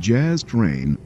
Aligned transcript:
Jazz 0.00 0.42
Train 0.42 0.96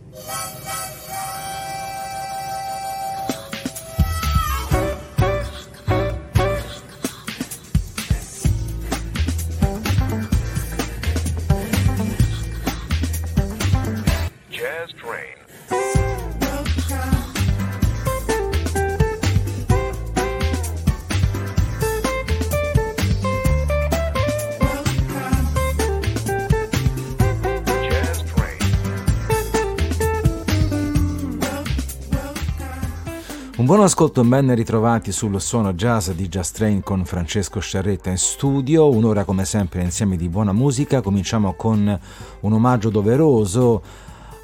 ascolto 33.95 34.25
ben 34.25 34.53
ritrovati 34.57 35.13
sul 35.13 35.41
suono 35.41 35.73
jazz 35.73 36.11
di 36.11 36.27
Jazz 36.27 36.51
Train 36.51 36.83
con 36.83 37.05
Francesco 37.05 37.61
Sciarretta 37.61 38.11
in 38.11 38.19
studio, 38.19 38.89
un'ora 38.91 39.23
come 39.23 39.45
sempre 39.45 39.83
insieme 39.83 40.17
di 40.17 40.29
buona 40.29 40.53
musica, 40.53 41.01
cominciamo 41.01 41.55
con 41.55 42.01
un 42.41 42.53
omaggio 42.53 42.91
doveroso 42.91 43.81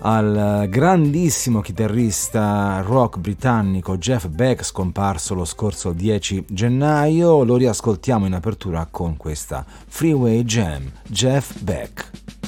al 0.02 0.68
grandissimo 0.68 1.62
chitarrista 1.62 2.80
rock 2.86 3.18
britannico 3.18 3.98
Jeff 3.98 4.28
Beck 4.28 4.62
scomparso 4.62 5.34
lo 5.34 5.44
scorso 5.44 5.90
10 5.90 6.44
gennaio, 6.48 7.42
lo 7.42 7.56
riascoltiamo 7.56 8.26
in 8.26 8.34
apertura 8.34 8.86
con 8.88 9.16
questa 9.16 9.66
Freeway 9.66 10.44
Jam, 10.44 10.88
Jeff 11.08 11.58
Beck. 11.58 12.39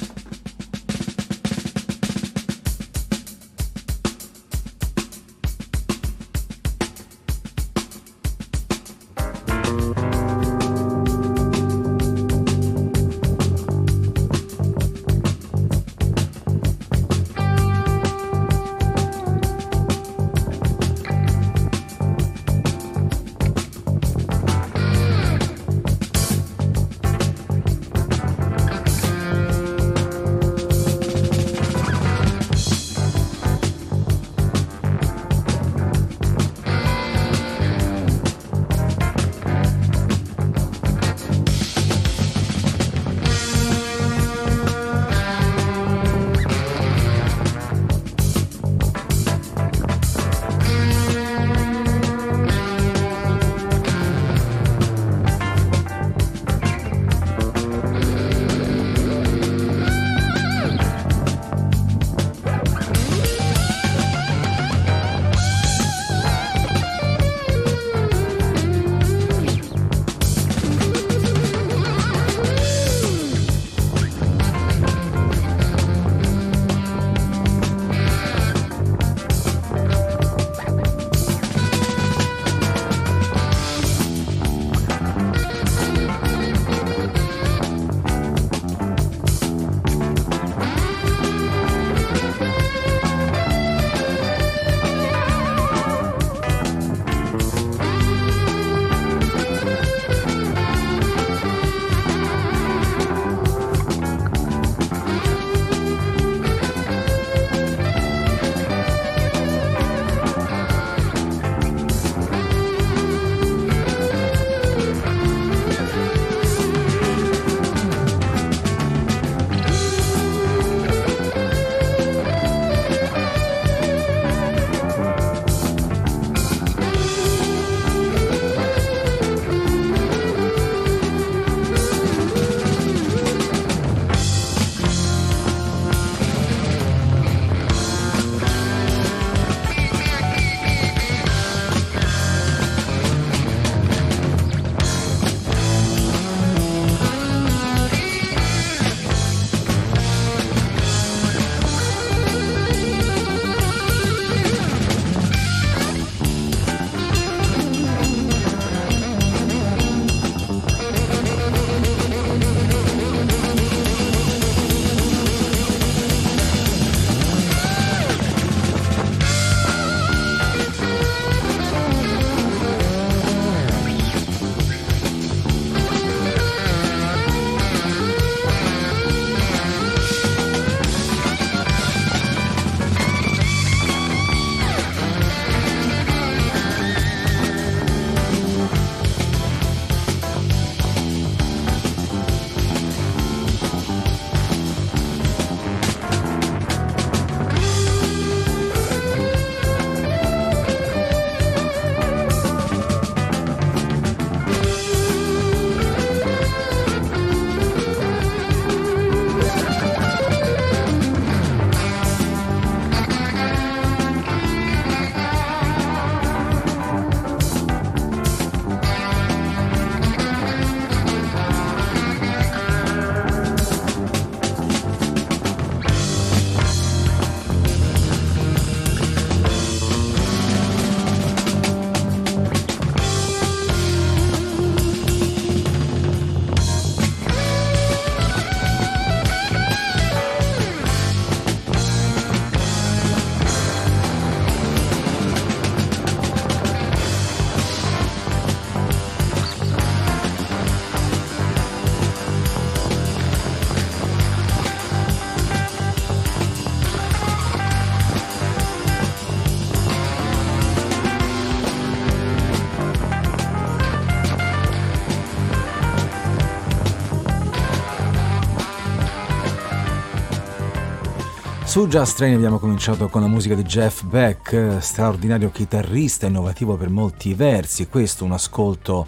Su 271.73 271.87
Just 271.87 272.17
Train 272.17 272.35
abbiamo 272.35 272.59
cominciato 272.59 273.09
con 273.09 273.21
la 273.21 273.27
musica 273.27 273.55
di 273.55 273.63
Jeff 273.63 274.03
Beck, 274.03 274.53
eh, 274.53 274.79
straordinario 274.79 275.49
chitarrista, 275.49 276.27
innovativo 276.27 276.77
per 276.77 276.91
molti 276.91 277.33
versi, 277.33 277.87
questo 277.87 278.25
un 278.25 278.33
ascolto 278.33 279.07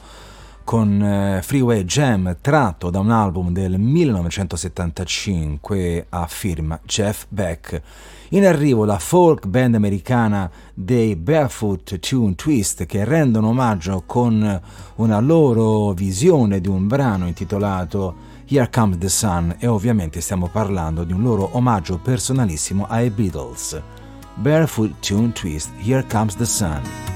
con 0.64 1.00
eh, 1.00 1.42
Freeway 1.44 1.84
Jam 1.84 2.38
tratto 2.42 2.90
da 2.90 2.98
un 2.98 3.12
album 3.12 3.52
del 3.52 3.78
1975 3.78 6.08
a 6.10 6.26
firma 6.26 6.80
Jeff 6.84 7.26
Beck. 7.30 7.80
In 8.30 8.48
arrivo 8.48 8.84
la 8.84 8.98
folk 8.98 9.46
band 9.46 9.76
americana 9.76 10.50
dei 10.74 11.16
Barefoot 11.16 12.00
Tune 12.00 12.34
Twist 12.34 12.88
che 12.88 13.06
rendono 13.06 13.50
omaggio 13.50 14.02
con 14.08 14.62
una 14.96 15.20
loro 15.20 15.94
visione 15.94 16.60
di 16.60 16.68
un 16.68 16.88
brano 16.88 17.28
intitolato 17.28 18.34
Here 18.48 18.70
Comes 18.70 19.00
the 19.00 19.10
Sun 19.10 19.56
e 19.58 19.66
ovviamente 19.66 20.22
stiamo 20.22 20.48
parlando 20.50 21.04
di 21.04 21.14
un 21.14 21.24
loro 21.24 21.50
omaggio 21.58 21.98
personalissimo 21.98 22.86
ai 22.88 23.10
Beatles. 23.10 23.82
Barefoot 24.36 25.00
Tune 25.00 25.32
Twist, 25.32 25.72
Here 25.82 26.06
Comes 26.08 26.36
the 26.36 26.46
Sun. 26.46 27.15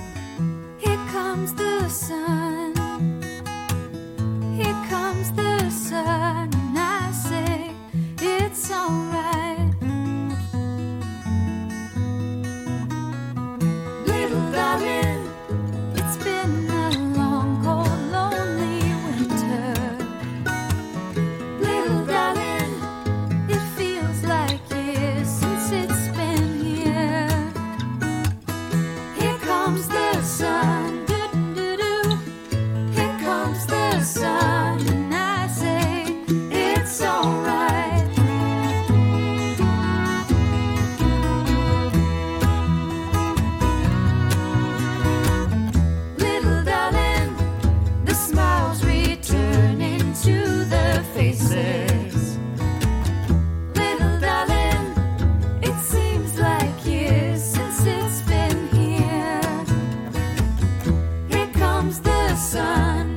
comes 61.89 62.01
the 62.01 62.35
sun. 62.35 63.08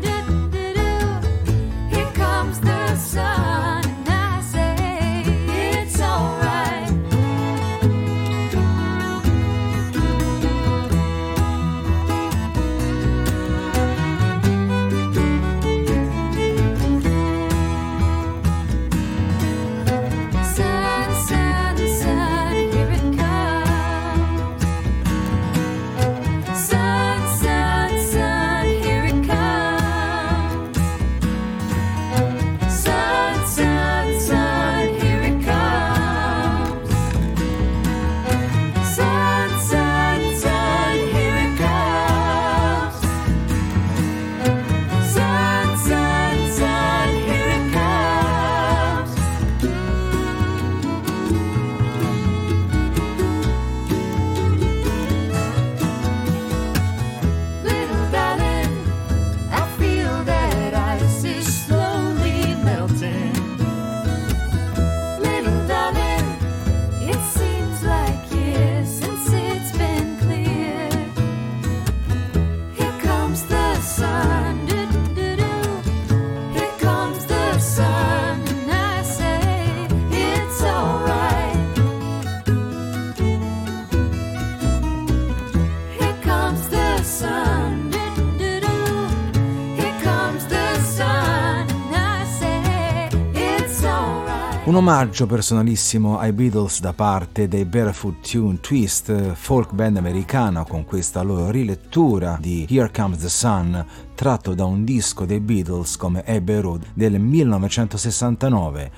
Un 94.72 94.78
omaggio 94.78 95.26
personalissimo 95.26 96.18
ai 96.18 96.32
Beatles 96.32 96.80
da 96.80 96.94
parte 96.94 97.46
dei 97.46 97.66
Barefoot 97.66 98.26
Tune 98.26 98.58
Twist, 98.58 99.34
folk 99.34 99.74
band 99.74 99.98
americana 99.98 100.64
con 100.64 100.86
questa 100.86 101.20
loro 101.20 101.50
rilettura 101.50 102.38
di 102.40 102.66
Here 102.66 102.90
Comes 102.90 103.18
the 103.18 103.28
Sun, 103.28 103.84
tratto 104.14 104.54
da 104.54 104.64
un 104.64 104.82
disco 104.82 105.26
dei 105.26 105.40
Beatles 105.40 105.98
come 105.98 106.24
Abbey 106.24 106.60
Road 106.60 106.86
del 106.94 107.20
1969. 107.20 108.92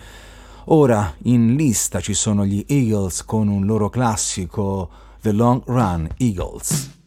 Ora 0.67 1.13
in 1.25 1.57
lista 1.57 2.01
ci 2.01 2.15
sono 2.15 2.47
gli 2.47 2.65
Eagles 2.69 3.25
con 3.25 3.49
un 3.49 3.67
loro 3.67 3.89
classico 3.89 4.89
The 5.23 5.33
Long 5.33 5.61
Run 5.67 6.09
Eagles. 6.19 7.04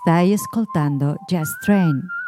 Stai 0.00 0.32
ascoltando 0.32 1.14
Jazz 1.28 1.58
Train. 1.62 2.19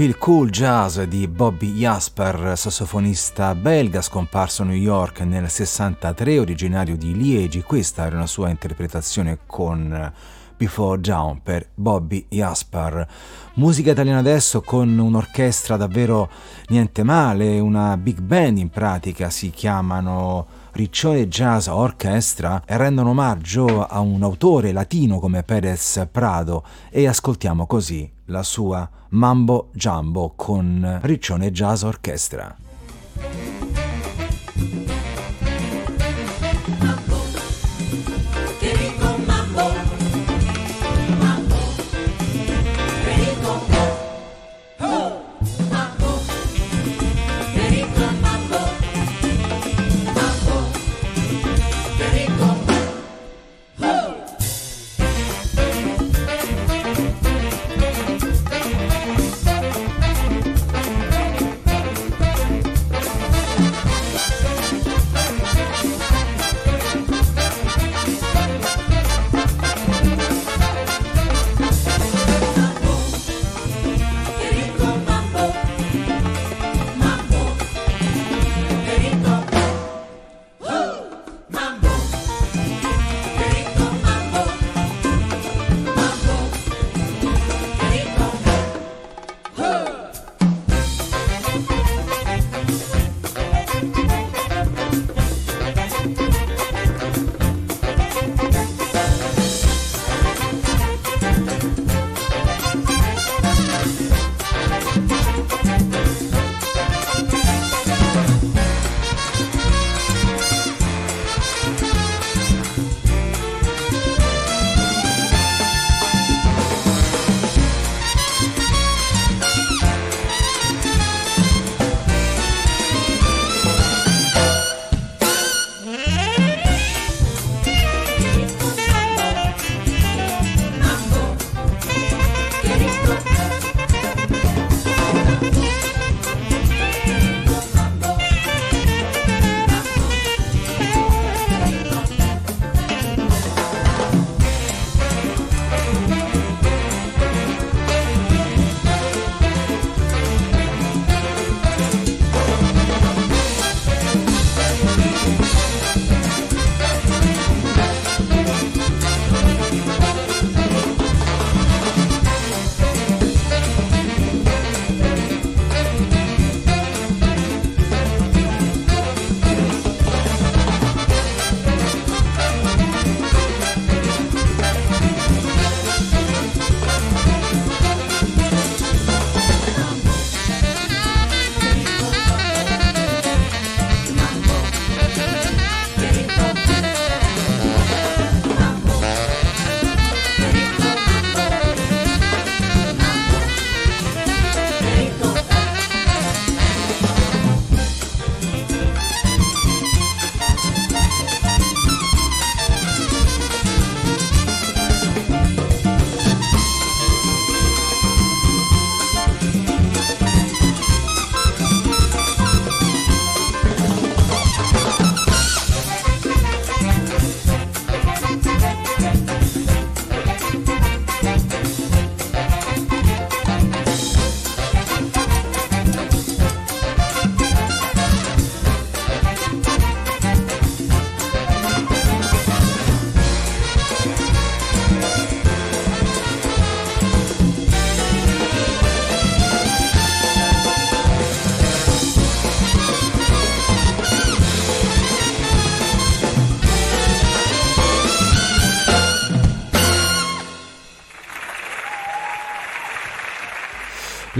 Il 0.00 0.16
cool 0.16 0.48
jazz 0.48 1.00
di 1.00 1.26
Bobby 1.26 1.72
Jasper, 1.72 2.56
sassofonista 2.56 3.56
belga 3.56 4.00
scomparso 4.00 4.62
a 4.62 4.66
New 4.66 4.76
York 4.76 5.22
nel 5.22 5.50
63, 5.50 6.38
originario 6.38 6.96
di 6.96 7.16
Liegi. 7.16 7.62
Questa 7.62 8.06
era 8.06 8.14
una 8.14 8.28
sua 8.28 8.48
interpretazione 8.48 9.38
con 9.44 10.12
Before 10.56 11.00
Down 11.00 11.42
per 11.42 11.70
Bobby 11.74 12.26
Jasper. 12.28 13.08
Musica 13.54 13.90
italiana 13.90 14.20
adesso 14.20 14.60
con 14.60 14.96
un'orchestra 14.96 15.76
davvero 15.76 16.30
niente 16.68 17.02
male, 17.02 17.58
una 17.58 17.96
big 17.96 18.20
band 18.20 18.58
in 18.58 18.70
pratica, 18.70 19.30
si 19.30 19.50
chiamano 19.50 20.46
Riccione 20.78 21.26
Jazz 21.26 21.66
Orchestra 21.66 22.62
e 22.64 22.76
rendono 22.76 23.10
omaggio 23.10 23.84
a 23.84 23.98
un 23.98 24.22
autore 24.22 24.70
latino 24.70 25.18
come 25.18 25.42
Perez 25.42 26.06
Prado 26.08 26.64
e 26.88 27.08
ascoltiamo 27.08 27.66
così 27.66 28.08
la 28.26 28.44
sua 28.44 28.88
Mambo 29.08 29.70
Jumbo 29.72 30.34
con 30.36 31.00
Riccione 31.02 31.50
Jazz 31.50 31.82
Orchestra. 31.82 32.56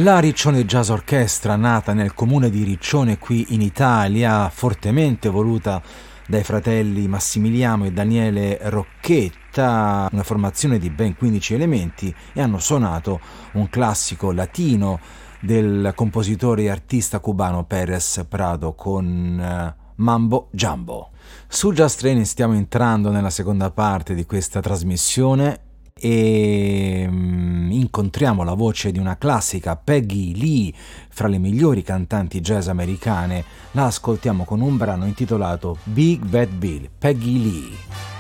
La 0.01 0.21
Riccione 0.21 0.65
Jazz 0.65 0.91
Orchestra, 0.91 1.57
nata 1.57 1.93
nel 1.93 2.15
comune 2.15 2.51
di 2.51 2.63
Riccione 2.63 3.19
qui 3.19 3.47
in 3.49 3.61
Italia, 3.61 4.49
fortemente 4.49 5.29
voluta 5.29 5.83
dai 6.29 6.45
fratelli 6.45 7.09
Massimiliano 7.09 7.85
e 7.85 7.91
Daniele 7.91 8.59
Rocchetta, 8.63 10.09
una 10.13 10.23
formazione 10.23 10.79
di 10.79 10.89
ben 10.91 11.17
15 11.17 11.55
elementi, 11.55 12.15
e 12.33 12.41
hanno 12.41 12.61
suonato 12.61 13.19
un 13.55 13.69
classico 13.69 14.31
latino 14.31 15.01
del 15.41 15.93
compositore 15.97 16.63
e 16.63 16.71
artista 16.71 17.19
cubano 17.19 17.65
Pérez 17.65 18.25
Prado 18.29 18.75
con 18.75 19.41
eh, 19.41 19.75
Mambo 19.97 20.49
Jumbo. 20.53 21.11
Su 21.49 21.73
Jazz 21.73 21.97
Training 21.97 22.25
stiamo 22.25 22.55
entrando 22.55 23.11
nella 23.11 23.31
seconda 23.31 23.73
parte 23.73 24.15
di 24.15 24.25
questa 24.25 24.61
trasmissione 24.61 25.67
e 25.99 27.07
mm, 27.09 27.71
incontriamo 27.71 28.43
la 28.43 28.55
voce 28.55 28.93
di 28.93 28.99
una 28.99 29.17
classica 29.17 29.77
Peggy 29.77 30.35
Lee, 30.35 30.73
fra 31.09 31.29
le 31.29 31.39
migliori 31.39 31.83
cantanti 31.83 32.41
jazz 32.41 32.69
americane. 32.69 33.45
La 33.73 33.87
ascoltiamo 33.87 34.45
con 34.45 34.61
un 34.61 34.77
brano 34.77 35.07
intitolato 35.07 35.79
Big 35.85 36.25
Bad 36.25 36.51
Bill, 36.51 36.89
Peggy 36.99 37.43
Lee. 37.43 38.18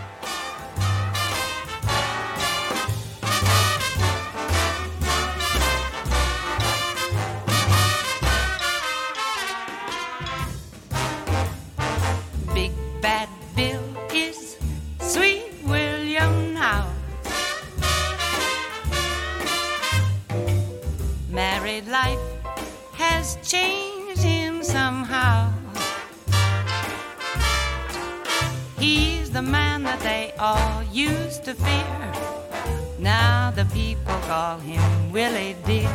Call 34.29 34.59
him 34.59 35.11
Willie 35.11 35.57
Dear. 35.64 35.88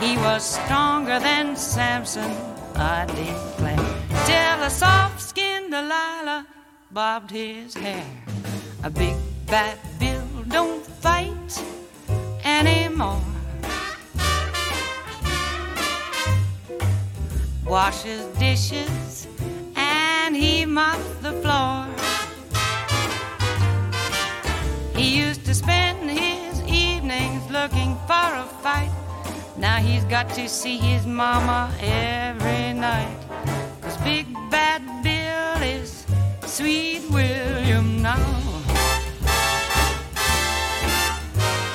He 0.00 0.16
was 0.16 0.42
stronger 0.42 1.20
than 1.20 1.54
Samson, 1.54 2.32
I 2.74 3.06
declare. 3.06 3.86
Till 4.26 4.58
a 4.64 4.68
soft 4.68 5.20
skinned 5.22 5.70
Delilah 5.70 6.44
bobbed 6.90 7.30
his 7.30 7.74
hair. 7.74 8.04
A 8.82 8.90
big 8.90 9.14
bad 9.46 9.78
Bill 10.00 10.26
don't 10.48 10.84
fight 10.84 11.50
anymore. 12.44 13.22
Washes 17.64 18.24
dishes 18.40 19.28
and 19.76 20.34
he 20.34 20.66
mops 20.66 21.14
the 21.22 21.34
floor. 21.42 21.86
He 24.96 25.06
used 25.24 25.44
to 25.44 25.54
spend 25.54 26.05
looking 27.62 27.94
for 28.06 28.28
a 28.44 28.46
fight. 28.62 28.92
Now 29.56 29.76
he's 29.76 30.04
got 30.04 30.28
to 30.38 30.48
see 30.48 30.76
his 30.76 31.06
mama 31.06 31.72
every 31.80 32.74
night. 32.74 33.18
Cause 33.80 33.96
Big 33.98 34.26
Bad 34.50 34.82
Bill 35.02 35.62
is 35.62 36.04
Sweet 36.44 37.02
William 37.10 38.02
now. 38.02 38.26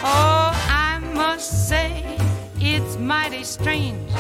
Oh, 0.04 0.48
I 0.88 1.00
must 1.14 1.70
say 1.70 2.18
it's 2.60 2.98
mighty 2.98 3.44
strange 3.44 4.12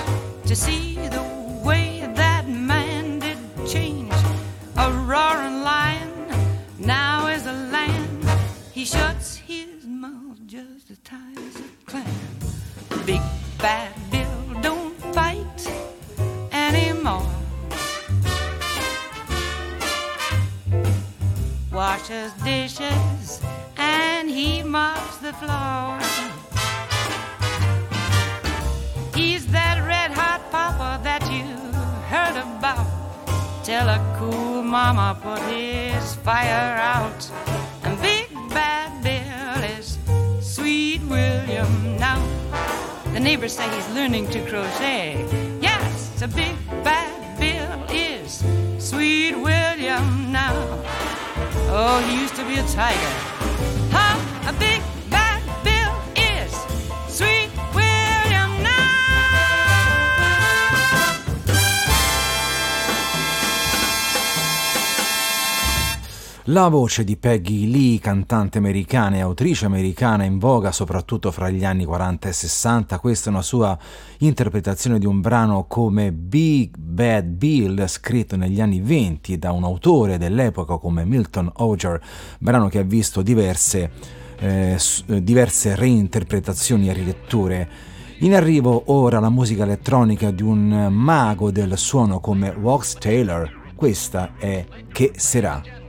to 0.49 0.55
see 0.55 0.95
the 1.17 1.25
way 1.63 1.89
that 2.21 2.47
man 2.47 3.19
did 3.19 3.37
change. 3.67 4.13
A 4.77 4.87
roaring 5.11 5.61
lion 5.71 6.11
now 6.79 7.27
is 7.27 7.45
a 7.45 7.57
lamb. 7.75 8.21
He 8.73 8.83
shuts 8.83 9.35
his 9.35 9.85
mouth 9.85 10.20
just 10.51 10.91
as 10.91 10.97
tight 11.05 11.37
as 11.37 11.55
a 11.61 11.63
clam. 11.85 12.05
Big 13.05 13.21
bad 13.57 13.93
Bill 14.11 14.61
don't 14.61 14.93
fight 15.15 15.61
anymore. 16.51 17.25
Washes 21.71 22.33
dishes 22.43 23.39
and 23.77 24.29
he 24.29 24.61
mops 24.61 25.19
the 25.19 25.31
floor. 25.41 25.97
He's 29.15 29.47
that 29.53 29.77
red 29.87 30.11
hot 30.11 30.41
papa 30.51 30.99
that 31.01 31.23
you 31.31 31.47
heard 32.11 32.35
about. 32.35 32.87
Tell 33.63 33.87
a 33.87 33.99
cool 34.19 34.63
mama 34.63 35.17
put 35.23 35.39
his 35.43 36.15
fire 36.15 36.75
out. 36.77 37.30
Neighbors 43.21 43.55
say 43.55 43.69
he's 43.75 43.87
learning 43.89 44.27
to 44.29 44.43
crochet. 44.49 45.25
Yes, 45.61 46.21
a 46.21 46.27
Big 46.27 46.55
Bad 46.83 47.39
Bill 47.39 47.95
is 47.95 48.43
Sweet 48.79 49.35
William 49.35 50.31
now. 50.31 50.53
Oh, 51.69 52.03
he 52.07 52.19
used 52.19 52.35
to 52.35 52.43
be 52.45 52.55
a 52.55 52.65
tiger. 52.67 53.13
Huh? 53.91 54.49
A 54.49 54.53
Big 54.53 54.81
La 66.51 66.67
voce 66.67 67.05
di 67.05 67.15
Peggy 67.15 67.71
Lee, 67.71 67.99
cantante 67.99 68.57
americana 68.57 69.15
e 69.15 69.21
autrice 69.21 69.65
americana 69.65 70.25
in 70.25 70.37
voga 70.37 70.73
soprattutto 70.73 71.31
fra 71.31 71.49
gli 71.49 71.63
anni 71.63 71.85
40 71.85 72.27
e 72.27 72.33
60, 72.33 72.99
questa 72.99 73.29
è 73.29 73.31
una 73.31 73.41
sua 73.41 73.77
interpretazione 74.17 74.99
di 74.99 75.05
un 75.05 75.21
brano 75.21 75.63
come 75.65 76.11
Big 76.11 76.75
Bad 76.77 77.23
Bill, 77.23 77.85
scritto 77.85 78.35
negli 78.35 78.59
anni 78.59 78.81
20 78.81 79.39
da 79.39 79.53
un 79.53 79.63
autore 79.63 80.17
dell'epoca 80.17 80.75
come 80.75 81.05
Milton 81.05 81.49
Oger, 81.55 82.01
brano 82.39 82.67
che 82.67 82.79
ha 82.79 82.83
visto 82.83 83.21
diverse, 83.21 83.89
eh, 84.37 84.77
eh, 85.05 85.23
diverse 85.23 85.73
reinterpretazioni 85.77 86.89
e 86.89 86.93
riletture. 86.93 87.69
In 88.19 88.35
arrivo 88.35 88.83
ora 88.87 89.21
la 89.21 89.29
musica 89.29 89.63
elettronica 89.63 90.31
di 90.31 90.43
un 90.43 90.89
mago 90.91 91.49
del 91.49 91.77
suono 91.77 92.19
come 92.19 92.49
Wax 92.49 92.95
Taylor. 92.95 93.59
Questa 93.73 94.33
è 94.37 94.65
Che 94.91 95.13
sarà? 95.15 95.80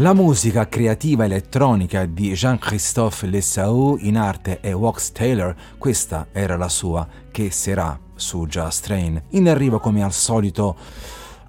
La 0.00 0.14
musica 0.14 0.68
creativa 0.68 1.24
elettronica 1.24 2.06
di 2.06 2.32
Jean-Christophe 2.32 3.26
Lessau, 3.26 3.96
in 3.98 4.16
arte 4.16 4.60
e 4.60 4.72
Wax 4.72 5.10
Taylor, 5.10 5.52
questa 5.76 6.28
era 6.30 6.56
la 6.56 6.68
sua 6.68 7.04
che 7.32 7.50
sarà 7.50 7.98
su 8.14 8.46
Just 8.46 8.84
Train. 8.84 9.20
In 9.30 9.48
arrivo 9.48 9.80
come 9.80 10.04
al 10.04 10.12
solito 10.12 10.76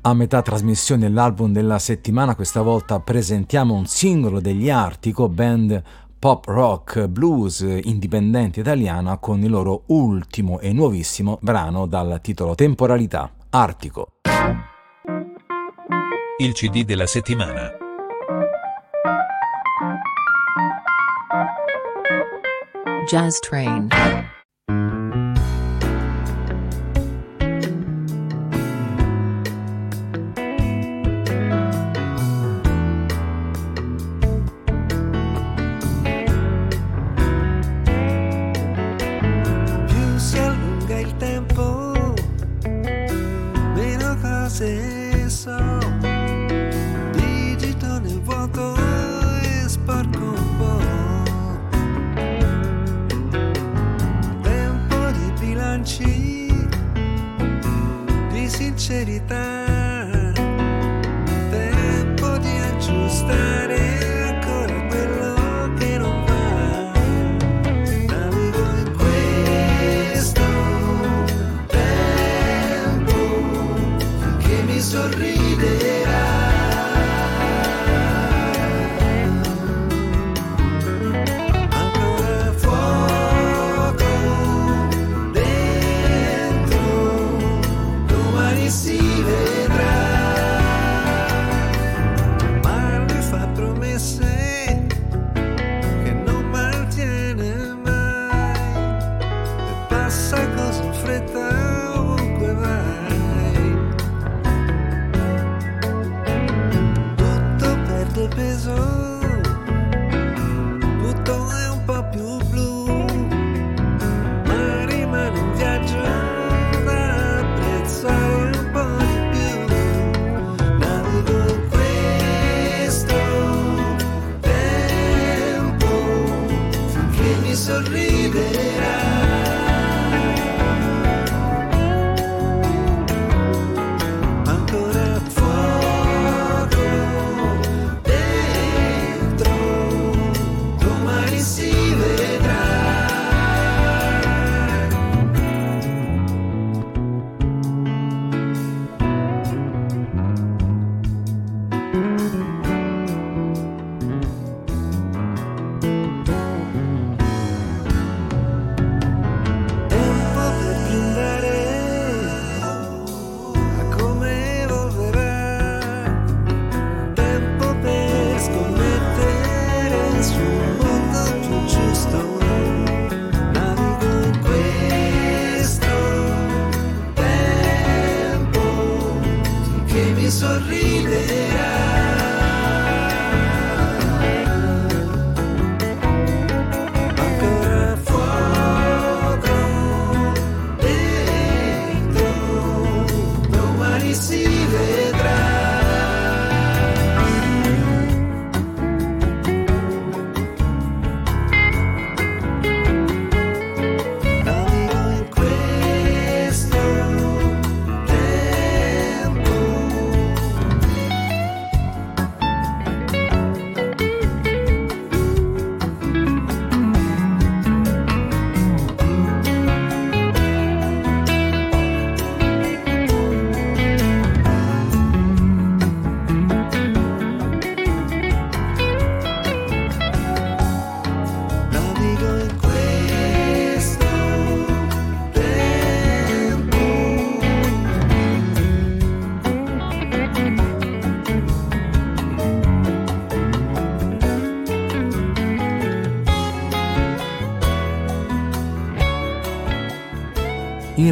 a 0.02 0.16
metà 0.16 0.42
trasmissione 0.42 1.02
dell'album 1.02 1.52
della 1.52 1.78
settimana, 1.78 2.34
questa 2.34 2.64
volta 2.64 3.00
presentiamo 3.00 3.76
un 3.76 3.86
singolo 3.86 4.40
degli 4.40 4.72
Artico, 4.72 5.30
band 5.30 5.84
pop 6.18 6.46
rock 6.48 7.06
blues 7.06 7.60
indipendente 7.60 8.62
italiana 8.62 9.20
con 9.20 9.44
il 9.44 9.52
loro 9.52 9.84
ultimo 9.88 10.60
e 10.60 10.74
nuovissimo 10.74 11.38
brano 11.40 11.86
dal 11.86 12.20
titolo 12.20 12.56
Temporalità, 12.56 13.32
Artico. 13.52 14.14
Il 16.40 16.54
CD 16.54 16.84
della 16.84 17.06
settimana. 17.06 17.88
Jazz 23.10 23.40
Train. 23.42 23.90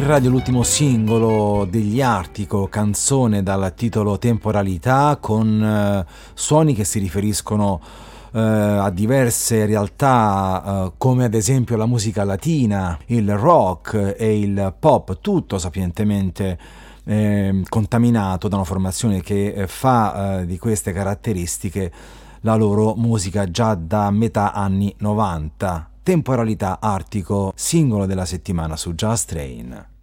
Radio 0.08 0.30
l'ultimo 0.30 0.62
singolo 0.62 1.66
degli 1.68 2.00
Artico, 2.00 2.66
canzone 2.66 3.42
dal 3.42 3.74
titolo 3.76 4.16
Temporalità, 4.16 5.18
con 5.20 5.62
eh, 5.62 6.06
suoni 6.32 6.72
che 6.72 6.84
si 6.84 6.98
riferiscono 6.98 7.78
eh, 8.32 8.40
a 8.40 8.88
diverse 8.88 9.66
realtà 9.66 10.62
eh, 10.64 10.92
come 10.96 11.24
ad 11.24 11.34
esempio 11.34 11.76
la 11.76 11.84
musica 11.84 12.24
latina, 12.24 12.98
il 13.08 13.36
rock 13.36 14.14
e 14.16 14.38
il 14.38 14.74
pop, 14.78 15.18
tutto 15.20 15.58
sapientemente 15.58 16.58
eh, 17.04 17.62
contaminato 17.68 18.48
da 18.48 18.56
una 18.56 18.64
formazione 18.64 19.20
che 19.20 19.52
eh, 19.52 19.66
fa 19.66 20.40
eh, 20.40 20.46
di 20.46 20.56
queste 20.56 20.90
caratteristiche 20.94 21.92
la 22.40 22.54
loro 22.54 22.94
musica 22.94 23.50
già 23.50 23.74
da 23.74 24.10
metà 24.10 24.54
anni 24.54 24.94
90. 25.00 25.90
Temporalità 26.02 26.78
Artico, 26.80 27.52
singolo 27.54 28.06
della 28.06 28.24
settimana 28.24 28.74
su 28.74 28.94
Just 28.94 29.28
Train. 29.28 29.96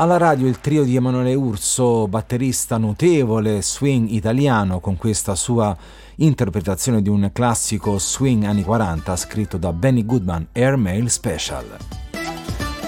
Alla 0.00 0.16
radio 0.16 0.46
il 0.46 0.60
trio 0.60 0.82
di 0.82 0.96
Emanuele 0.96 1.34
Urso, 1.34 2.08
batterista 2.08 2.78
notevole, 2.78 3.60
swing 3.60 4.08
italiano, 4.08 4.80
con 4.80 4.96
questa 4.96 5.34
sua 5.34 5.76
interpretazione 6.16 7.02
di 7.02 7.10
un 7.10 7.28
classico 7.34 7.98
swing 7.98 8.44
anni 8.44 8.62
40 8.62 9.14
scritto 9.16 9.58
da 9.58 9.74
Benny 9.74 10.06
Goodman 10.06 10.46
Airmail 10.52 11.10
Special. 11.10 11.76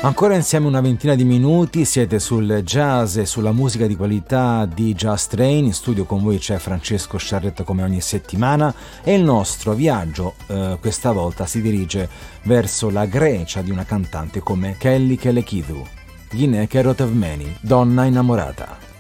Ancora 0.01 0.37
insieme 0.37 0.67
una 0.67 0.81
ventina 0.81 1.15
di 1.15 1.25
minuti, 1.25 1.85
siete 1.85 2.19
sul 2.19 2.63
jazz 2.65 3.19
e 3.19 3.27
sulla 3.27 3.53
musica 3.53 3.87
di 3.87 3.95
qualità 3.95 4.65
di 4.65 4.95
Just 4.95 5.33
Train, 5.33 5.67
in 5.67 5.75
studio 5.75 6.07
con 6.07 6.23
voi 6.23 6.39
c'è 6.39 6.57
Francesco 6.57 7.19
Sciarretto 7.19 7.63
come 7.63 7.83
ogni 7.83 8.01
settimana 8.01 8.75
e 9.03 9.13
il 9.13 9.23
nostro 9.23 9.75
viaggio 9.75 10.37
eh, 10.47 10.79
questa 10.81 11.13
volta 11.13 11.45
si 11.45 11.61
dirige 11.61 12.09
verso 12.45 12.89
la 12.89 13.05
Grecia 13.05 13.61
di 13.61 13.71
una 13.71 13.85
cantante 13.85 14.41
come 14.41 14.77
Kelly 14.79 15.17
Kelekidou. 15.17 16.01
Ghineke 16.35 16.81
Rotevmeni, 16.81 17.59
donna 17.61 18.07
innamorata. 18.07 18.92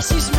Спасись, 0.00 0.37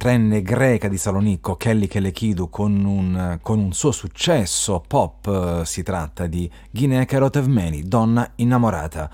44enne 0.00 0.42
greca 0.42 0.88
di 0.88 0.96
Salonicco, 0.98 1.56
Kelly 1.56 1.86
Kelekidou, 1.86 2.48
con 2.48 2.84
un, 2.84 3.38
con 3.42 3.58
un 3.58 3.72
suo 3.72 3.92
successo 3.92 4.82
pop, 4.86 5.26
eh, 5.26 5.64
si 5.64 5.82
tratta 5.82 6.26
di 6.26 6.50
Ghineke 6.70 7.18
Rotevmeni, 7.18 7.82
donna 7.82 8.30
innamorata. 8.36 9.10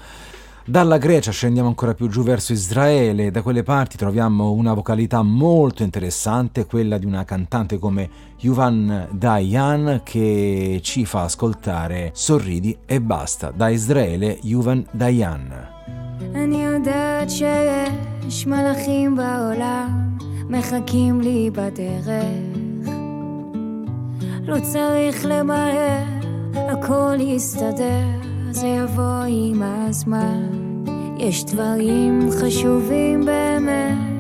Dalla 0.65 0.97
Grecia 0.99 1.33
scendiamo 1.33 1.67
ancora 1.67 1.93
più 1.93 2.09
giù 2.09 2.23
verso 2.23 2.53
Israele, 2.53 3.33
da 3.33 3.43
quelle 3.43 3.65
parti 3.65 3.97
troviamo 3.97 4.53
una 4.53 4.75
vocalità 4.75 5.21
molto 5.23 5.83
interessante, 5.83 6.67
quella 6.67 6.99
di 6.99 7.07
una 7.07 7.25
cantante 7.25 7.81
come 7.81 8.09
Yuvan 8.39 9.09
Dayan 9.11 10.03
che 10.05 10.79
ci 10.83 11.05
fa 11.05 11.23
ascoltare 11.23 12.11
Sorridi 12.15 12.79
e 12.87 13.01
basta. 13.01 13.51
Da 13.51 13.69
Israele, 13.71 14.39
Yuvan 14.43 14.87
Dayan. 14.93 15.71
אני 16.35 16.65
יודעת 16.65 17.31
שיש 17.31 18.47
מלאכים 18.47 19.17
בעולם 19.17 20.17
מחכים 20.50 21.22
לי 21.22 21.50
בדרך. 21.54 22.08
לא 24.42 24.58
צריך 24.60 25.26
למהר, 25.30 26.04
הכל 26.54 27.16
יסתדר, 27.20 28.06
זה 28.52 28.68
יבוא 28.68 29.24
עם 29.28 29.62
הזמן. 29.64 30.42
יש 31.18 31.46
דברים 31.46 32.30
חשובים 32.42 33.26
באמת 33.26 34.18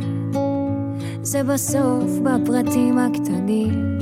זה 1.22 1.44
בסוף 1.44 2.12
בפרטים 2.24 2.98
הקטנים. 2.98 3.98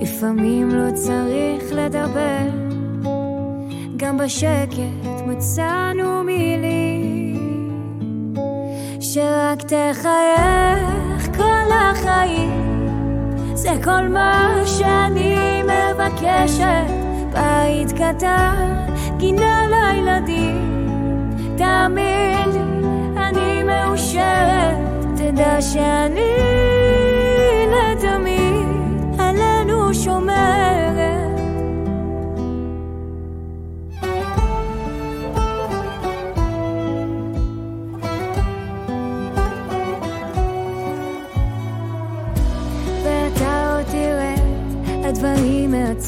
לפעמים 0.00 0.70
לא 0.70 0.94
צריך 0.94 1.64
לדבר 1.72 2.48
גם 3.96 4.18
בשקט 4.18 5.22
מצאנו 5.26 6.24
מילים 6.24 6.85
שרק 9.12 9.62
תחייך 9.62 11.36
כל 11.36 11.72
החיים. 11.72 12.86
זה 13.54 13.70
כל 13.84 14.08
מה 14.08 14.54
שאני 14.64 15.62
מבקשת. 15.62 16.90
בית 17.32 17.92
קטן, 17.92 18.86
גינה 19.16 19.62
לילדים. 19.70 20.90
תאמין 21.56 22.48
לי, 22.52 22.58
אני 23.16 23.62
מאושרת. 23.62 24.76
תדע 25.16 25.62
שאני 25.62 26.75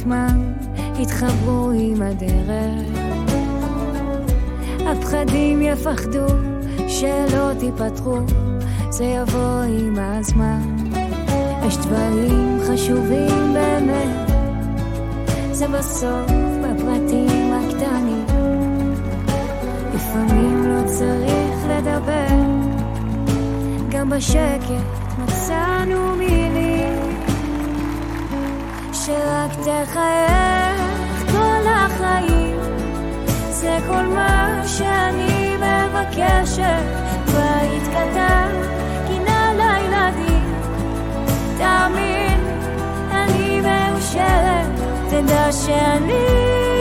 מעצמם 0.08 0.52
יתחברו 0.98 1.70
עם 1.74 2.02
הדרך. 2.02 2.98
הפחדים 4.86 5.62
יפחדו 5.62 6.26
שלא 6.88 7.50
תיפתחו, 7.58 8.18
זה 8.90 9.04
יבוא 9.04 9.62
עם 9.62 9.96
הזמן. 9.98 10.60
יש 11.66 11.76
דברים 11.76 12.58
חשובים 12.66 13.54
באמת, 13.54 14.30
זה 15.52 15.68
בסוף 15.68 16.30
בפרטים 16.62 17.52
הקטנים. 17.52 18.26
לפעמים 19.94 20.64
לא 20.64 20.86
צריך 20.86 21.66
לדבר, 21.68 22.36
גם 23.90 24.10
בשקט 24.10 24.88
מצאנו 25.18 26.16
מילים 26.16 26.97
שרק 29.08 29.50
תחייך 29.50 30.80
כל 31.32 31.66
החיים. 31.66 32.60
זה 33.50 33.78
כל 33.88 34.06
מה 34.06 34.62
שאני 34.66 35.56
מבקשת. 35.56 36.84
בית 37.26 37.88
קטן, 37.88 38.52
גינה 39.08 39.52
לילדים 39.54 40.54
תאמין, 41.58 42.40
אני 43.10 43.60
מאושרת. 43.60 44.68
תדע 45.10 45.52
שאני 45.52 46.77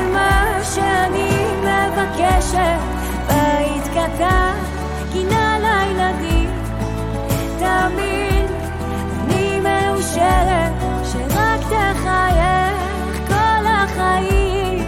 כל 0.00 0.06
מה 0.12 0.58
שאני 0.62 1.44
מבקשת. 1.60 2.80
בית 3.26 3.88
קטן, 3.88 4.54
גינה 5.12 5.58
לילדים. 5.58 6.50
תאמין, 7.58 8.46
אני 9.24 9.60
מאושרת 9.60 10.72
שרק 11.04 11.60
תחייך 11.60 12.76
כל 13.28 13.66
החיים. 13.66 14.84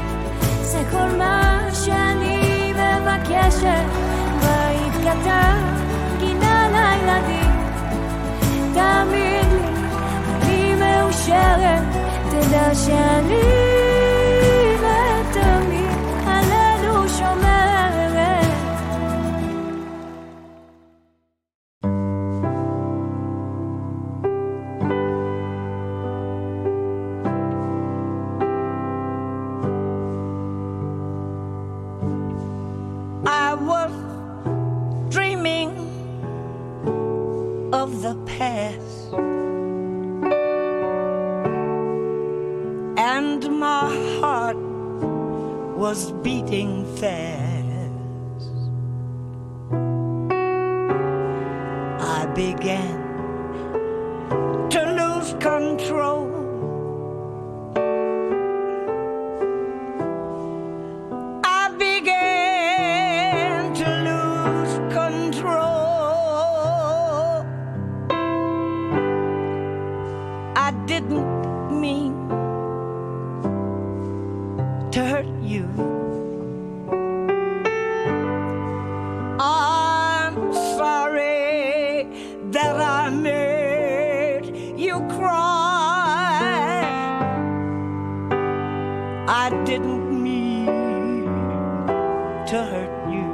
זה 0.63 0.83
כל 0.91 1.17
מה 1.19 1.61
שאני 1.73 2.73
מבקשת. 2.73 3.87
בית 4.41 4.95
קטן, 5.01 5.59
תאמין 8.75 9.49
לי, 9.51 9.69
אני 10.43 10.75
מאושרת, 10.75 11.83
תדע 12.31 12.75
שאני 12.75 13.72
was 45.93 46.11
beating 46.23 46.87
fast. 46.97 47.32
Didn't 89.73 90.23
mean 90.23 90.67
to 92.47 92.59
hurt 92.73 92.95
you. 93.15 93.29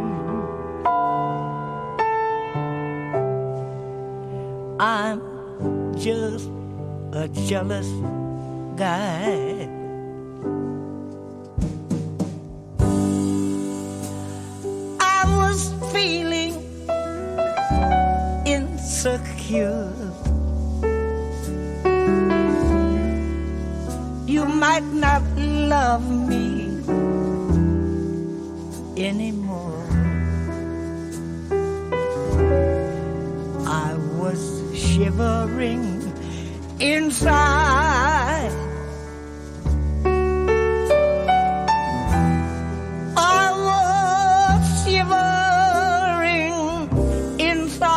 I'm 4.78 5.18
just 5.98 6.48
a 7.12 7.26
jealous 7.48 7.90
guy. 8.76 9.66
I 15.00 15.20
was 15.40 15.60
feeling 15.92 16.54
insecure. 18.46 19.90
You 24.34 24.44
might 24.44 24.84
not 25.04 25.22
love 25.36 26.04
me 26.27 26.27
anymore. 29.08 29.84
I 33.66 33.94
was 34.20 34.40
shivering 34.76 35.84
inside. 36.78 38.52
I 43.16 43.46
was 43.68 44.60
shivering 44.84 46.52
inside. 47.40 47.88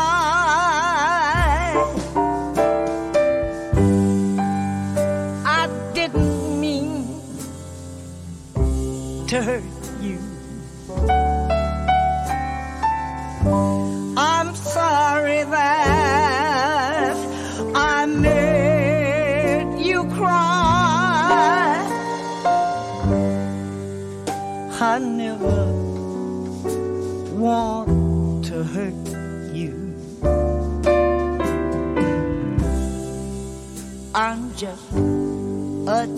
I 5.46 5.68
didn't 5.94 6.62
mean 6.62 7.20
to 9.28 9.42
hurt 9.44 9.71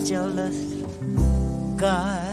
jealous 0.04 0.84
God. 1.78 2.23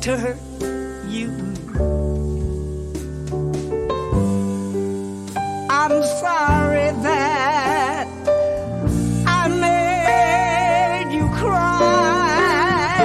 To 0.00 0.16
hurt 0.16 0.38
you. 1.08 1.28
I'm 5.70 6.02
sorry 6.22 6.90
that 7.02 8.06
I 9.26 9.48
made 9.48 11.14
you 11.16 11.26
cry. 11.30 12.98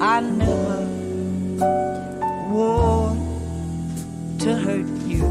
I 0.00 0.20
never 0.20 0.86
want 2.52 3.20
to 4.40 4.54
hurt 4.54 4.88
you. 5.12 5.24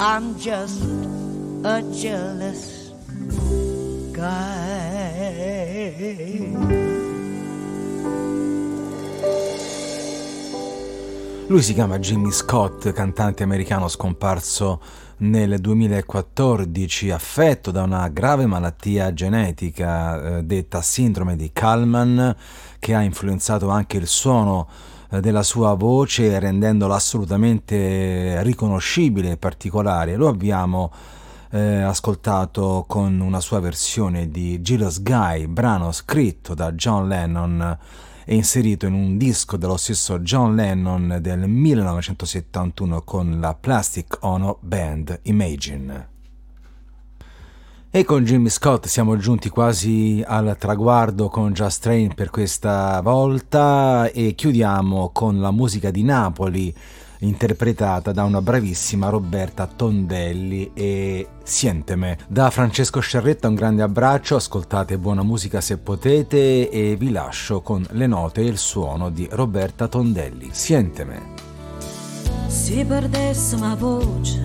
I'm 0.00 0.38
just 0.38 0.82
a 1.64 1.82
jealous 1.92 2.92
guy. 4.12 4.57
Lui 11.48 11.60
si 11.60 11.74
chiama 11.74 11.98
Jimmy 11.98 12.30
Scott, 12.30 12.92
cantante 12.92 13.42
americano 13.42 13.88
scomparso 13.88 14.80
nel 15.18 15.58
2014, 15.58 17.10
affetto 17.10 17.72
da 17.72 17.82
una 17.82 18.06
grave 18.10 18.46
malattia 18.46 19.12
genetica 19.12 20.38
eh, 20.38 20.44
detta 20.44 20.82
sindrome 20.82 21.34
di 21.34 21.50
Kalman, 21.52 22.36
che 22.78 22.94
ha 22.94 23.02
influenzato 23.02 23.68
anche 23.68 23.96
il 23.96 24.06
suono 24.06 24.68
eh, 25.10 25.20
della 25.20 25.42
sua 25.42 25.74
voce, 25.74 26.38
rendendola 26.38 26.94
assolutamente 26.94 28.40
riconoscibile 28.44 29.32
e 29.32 29.36
particolare. 29.36 30.14
Lo 30.14 30.28
abbiamo 30.28 30.92
eh, 31.50 31.82
ascoltato 31.82 32.84
con 32.86 33.20
una 33.20 33.40
sua 33.40 33.60
versione 33.60 34.30
di 34.30 34.60
Jealous 34.60 35.02
Guy, 35.02 35.46
brano 35.46 35.92
scritto 35.92 36.54
da 36.54 36.72
John 36.72 37.08
Lennon 37.08 37.78
e 38.24 38.34
inserito 38.34 38.86
in 38.86 38.92
un 38.92 39.16
disco 39.16 39.56
dello 39.56 39.78
stesso 39.78 40.18
John 40.18 40.54
Lennon 40.54 41.18
del 41.20 41.48
1971 41.48 43.02
con 43.02 43.40
la 43.40 43.54
Plastic 43.54 44.18
Ono 44.20 44.58
Band 44.60 45.20
Imagine. 45.22 46.16
E 47.90 48.04
con 48.04 48.22
Jimmy 48.22 48.50
Scott 48.50 48.86
siamo 48.86 49.16
giunti 49.16 49.48
quasi 49.48 50.22
al 50.26 50.56
traguardo 50.58 51.30
con 51.30 51.52
Just 51.52 51.80
Train 51.80 52.12
per 52.12 52.28
questa 52.28 53.00
volta 53.00 54.10
e 54.10 54.34
chiudiamo 54.34 55.08
con 55.10 55.40
la 55.40 55.50
musica 55.50 55.90
di 55.90 56.02
Napoli 56.02 56.74
interpretata 57.20 58.12
da 58.12 58.24
una 58.24 58.42
bravissima 58.42 59.08
Roberta 59.08 59.66
Tondelli 59.66 60.70
e 60.74 61.28
Sienteme. 61.42 62.18
Da 62.28 62.50
Francesco 62.50 63.00
Sciarretta 63.00 63.48
un 63.48 63.54
grande 63.54 63.82
abbraccio, 63.82 64.36
ascoltate 64.36 64.98
buona 64.98 65.22
musica 65.22 65.60
se 65.60 65.78
potete 65.78 66.70
e 66.70 66.96
vi 66.96 67.10
lascio 67.10 67.62
con 67.62 67.86
le 67.90 68.06
note 68.06 68.42
e 68.42 68.46
il 68.46 68.58
suono 68.58 69.10
di 69.10 69.26
Roberta 69.30 69.88
Tondelli. 69.88 70.50
Sienteme. 70.52 71.36
Se 72.46 72.84
perdessimo 72.84 73.66
la 73.66 73.74
voce, 73.74 74.42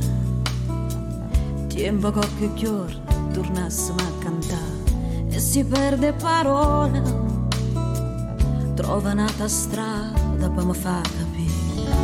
tempo 1.68 2.12
qualche 2.12 2.54
giorno 2.54 3.30
tornassimo 3.34 3.98
a 3.98 4.24
cantare 4.24 4.82
e 5.30 5.40
si 5.40 5.64
perde 5.64 6.14
parole, 6.14 7.02
trova 8.76 9.12
un'altra 9.12 9.48
strada 9.48 10.50
per 10.50 10.64
mi 10.66 10.74
far 10.74 11.02
capire. 11.02 11.33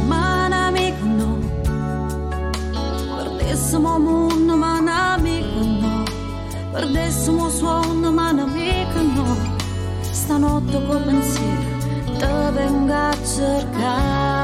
Ma 0.08 0.46
un 0.46 0.54
amico 0.54 1.06
no, 1.06 1.38
perdessimo 3.16 4.00
mondo, 4.00 4.56
ma 4.56 4.80
un 4.80 4.88
amico 4.88 5.60
no, 5.62 6.04
perdessimo 6.72 7.50
suono, 7.50 8.12
ma 8.12 8.32
un 8.32 8.40
amico 8.40 9.02
no, 9.02 9.38
stanotte 10.02 10.86
col 10.86 11.02
pensiero 11.04 11.70
te 12.20 12.52
vengo 12.52 12.94
a 12.94 13.14
cercare. 13.24 14.39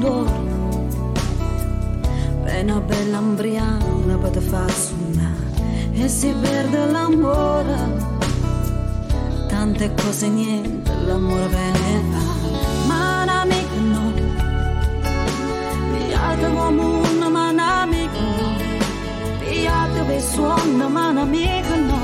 Dormo, 0.00 0.86
è 2.44 2.62
una 2.62 2.80
bella 2.80 3.18
ambriana 3.18 4.16
per 4.18 4.30
te 4.30 4.40
far 4.40 4.70
suonare 4.70 5.92
e 5.92 6.08
si 6.08 6.34
perde 6.40 6.86
l'amore. 6.90 7.76
Tante 9.48 9.92
cose 9.94 10.28
niente 10.28 10.90
l'amore 11.04 11.48
bene 11.48 12.02
va. 12.10 12.86
Ma 12.86 13.22
un'amica 13.24 13.80
no. 13.92 14.12
Pigliate 15.92 16.50
come 16.54 16.82
una 16.82 17.28
ma 17.28 17.50
un'amica 17.50 18.20
no. 18.20 18.56
Pigliate 19.38 20.02
per 20.02 20.20
suono 20.22 20.88
ma 20.88 21.08
un'amica 21.08 21.76
no. 21.76 21.98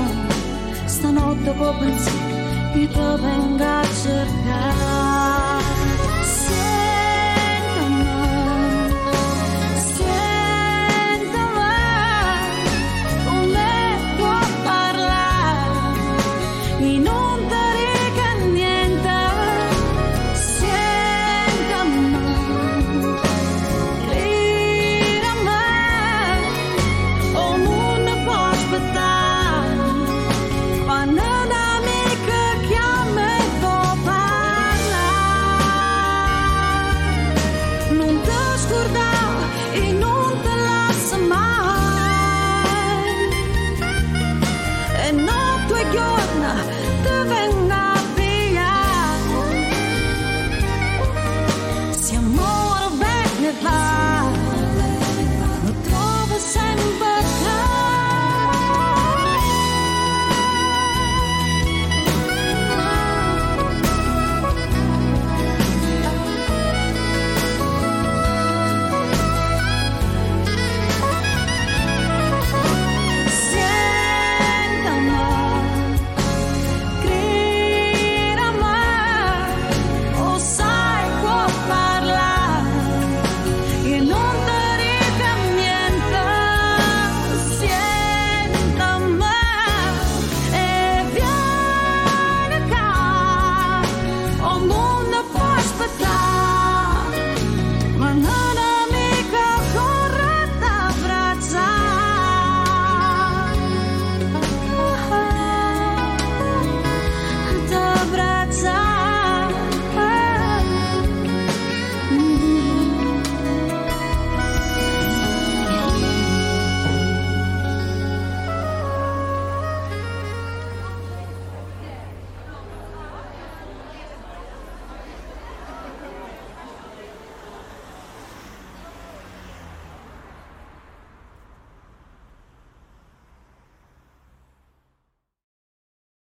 Stanotte 0.85 1.55
con 1.55 1.77
pensiero 1.79 2.27
io 2.75 2.87
ti 2.89 3.21
vengo 3.21 3.63
a 3.63 3.81
cercare 4.03 4.46